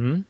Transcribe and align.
Mhm. 0.00 0.24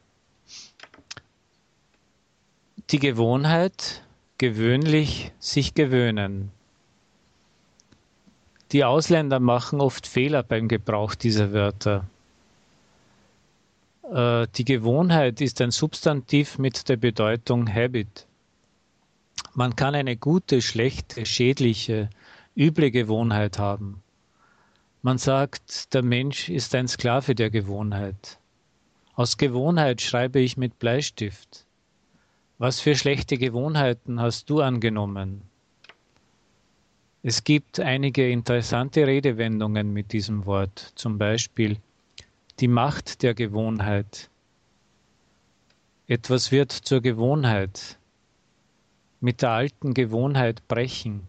Die 2.91 2.99
Gewohnheit, 2.99 4.03
gewöhnlich 4.37 5.31
sich 5.39 5.75
gewöhnen. 5.75 6.51
Die 8.73 8.85
Ausländer 8.85 9.39
machen 9.39 9.81
oft 9.81 10.09
Fehler 10.09 10.43
beim 10.43 10.67
Gebrauch 10.67 11.15
dieser 11.15 11.53
Wörter. 11.53 12.05
Äh, 14.13 14.49
die 14.57 14.65
Gewohnheit 14.65 15.41
ist 15.41 15.61
ein 15.61 15.71
Substantiv 15.71 16.59
mit 16.59 16.89
der 16.89 16.97
Bedeutung 16.97 17.73
Habit. 17.73 18.27
Man 19.55 19.77
kann 19.77 19.95
eine 19.95 20.17
gute, 20.17 20.63
schlechte, 20.63 21.25
schädliche, 21.25 22.11
üble 22.57 22.91
Gewohnheit 22.91 23.61
haben. 23.61 24.03
Man 25.03 25.19
sagt, 25.19 25.95
der 25.95 26.03
Mensch 26.03 26.49
ist 26.49 26.75
ein 26.75 26.89
Sklave 26.89 27.37
der 27.37 27.51
Gewohnheit. 27.51 28.40
Aus 29.21 29.37
Gewohnheit 29.37 30.01
schreibe 30.01 30.41
ich 30.41 30.57
mit 30.57 30.79
Bleistift. 30.79 31.67
Was 32.57 32.81
für 32.81 32.95
schlechte 32.95 33.37
Gewohnheiten 33.37 34.19
hast 34.19 34.49
du 34.49 34.63
angenommen? 34.63 35.43
Es 37.23 37.45
gibt 37.45 37.81
einige 37.81 38.31
interessante 38.31 39.07
Redewendungen 39.07 39.93
mit 39.93 40.15
diesem 40.15 40.47
Wort, 40.47 40.93
zum 40.95 41.19
Beispiel 41.19 41.77
die 42.61 42.69
Macht 42.69 43.23
der 43.23 43.35
Gewohnheit. 43.35 44.31
Etwas 46.07 46.51
wird 46.51 46.73
zur 46.73 47.03
Gewohnheit. 47.03 47.99
Mit 49.21 49.43
der 49.43 49.51
alten 49.51 49.93
Gewohnheit 49.93 50.67
brechen. 50.67 51.27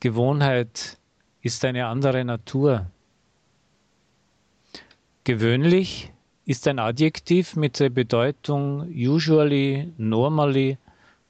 Gewohnheit 0.00 0.98
ist 1.42 1.64
eine 1.64 1.86
andere 1.86 2.24
Natur. 2.24 2.90
Gewöhnlich 5.24 6.12
ist 6.46 6.66
ein 6.66 6.78
Adjektiv 6.78 7.56
mit 7.56 7.78
der 7.78 7.90
Bedeutung 7.90 8.88
usually, 8.94 9.92
normally, 9.96 10.78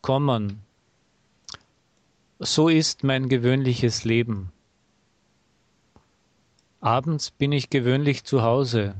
common 0.01 0.61
so 2.42 2.70
ist 2.70 3.05
mein 3.05 3.29
gewöhnliches 3.29 4.05
Leben. 4.05 4.51
Abends 6.81 7.31
bin 7.31 7.53
ich 7.53 7.69
gewöhnlich 7.69 8.25
zu 8.25 8.41
Hause. 8.41 8.95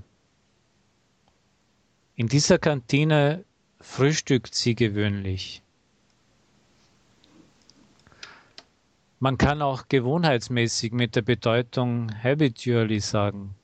In 2.17 2.29
dieser 2.29 2.59
Kantine 2.59 3.47
frühstückt 3.81 4.55
sie 4.55 4.75
gewöhnlich. 4.75 5.63
Man 9.21 9.39
kann 9.39 9.63
auch 9.63 9.89
gewohnheitsmäßig 9.89 10.93
mit 10.93 11.17
der 11.17 11.23
Bedeutung 11.23 12.13
habitually 12.23 13.01
sagen. 13.01 13.55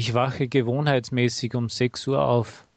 Ich 0.00 0.14
wache 0.14 0.46
gewohnheitsmäßig 0.46 1.56
um 1.56 1.68
6 1.68 2.06
Uhr 2.06 2.22
auf. 2.24 2.68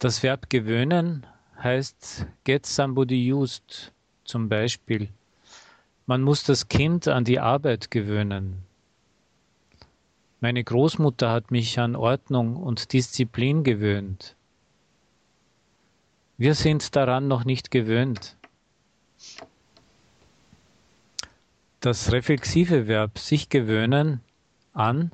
Das 0.00 0.24
Verb 0.24 0.50
gewöhnen 0.50 1.24
heißt 1.62 2.26
get 2.42 2.66
somebody 2.66 3.32
used 3.32 3.92
zum 4.24 4.48
Beispiel. 4.48 5.10
Man 6.06 6.22
muss 6.22 6.42
das 6.42 6.66
Kind 6.66 7.06
an 7.06 7.22
die 7.22 7.38
Arbeit 7.38 7.92
gewöhnen. 7.92 8.64
Meine 10.40 10.64
Großmutter 10.64 11.30
hat 11.30 11.52
mich 11.52 11.78
an 11.78 11.94
Ordnung 11.94 12.56
und 12.56 12.92
Disziplin 12.92 13.62
gewöhnt. 13.62 14.34
Wir 16.36 16.56
sind 16.56 16.96
daran 16.96 17.28
noch 17.28 17.44
nicht 17.44 17.70
gewöhnt. 17.70 18.36
Das 21.78 22.10
reflexive 22.10 22.88
Verb 22.88 23.20
sich 23.20 23.48
gewöhnen 23.48 24.20
an 24.72 25.12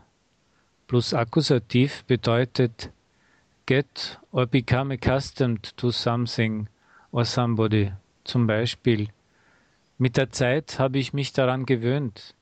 plus 0.87 1.13
Akkusativ 1.13 2.05
bedeutet 2.07 2.91
get 3.67 4.19
or 4.33 4.47
become 4.47 4.91
accustomed 4.91 5.77
to 5.77 5.91
something 5.91 6.69
or 7.13 7.25
somebody. 7.25 7.93
Zum 8.25 8.47
Beispiel, 8.47 9.09
mit 9.99 10.17
der 10.17 10.31
Zeit 10.31 10.79
habe 10.79 10.99
ich 10.99 11.13
mich 11.13 11.33
daran 11.33 11.67
gewöhnt. 11.67 12.35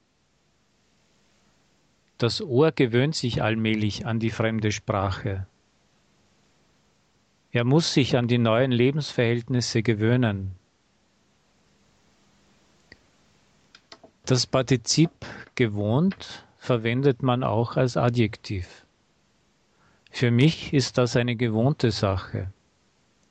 Das 2.19 2.41
Ohr 2.41 2.73
gewöhnt 2.73 3.15
sich 3.15 3.43
allmählich 3.43 4.07
an 4.07 4.21
die 4.21 4.31
fremde 4.31 4.73
Sprache. 4.73 5.47
Er 7.53 7.65
muss 7.65 7.93
sich 7.93 8.17
an 8.17 8.29
die 8.29 8.39
neuen 8.39 8.73
Lebensverhältnisse 8.73 9.83
gewöhnen. 9.83 10.53
Das 14.25 14.47
Partizip 14.47 15.11
gewohnt 15.55 16.46
verwendet 16.67 17.23
man 17.23 17.45
auch 17.45 17.77
als 17.77 17.97
Adjektiv. 17.97 18.85
Für 20.11 20.33
mich 20.33 20.73
ist 20.73 20.99
das 20.99 21.17
eine 21.17 21.37
gewohnte 21.37 21.93
Sache. 21.93 22.53